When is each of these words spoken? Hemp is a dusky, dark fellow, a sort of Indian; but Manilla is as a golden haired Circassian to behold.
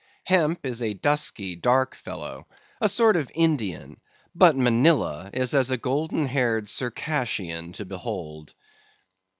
Hemp 0.23 0.65
is 0.65 0.81
a 0.81 0.95
dusky, 0.95 1.55
dark 1.55 1.93
fellow, 1.93 2.47
a 2.81 2.89
sort 2.89 3.15
of 3.15 3.29
Indian; 3.35 4.01
but 4.33 4.55
Manilla 4.55 5.29
is 5.31 5.53
as 5.53 5.69
a 5.69 5.77
golden 5.77 6.25
haired 6.25 6.67
Circassian 6.67 7.71
to 7.73 7.85
behold. 7.85 8.55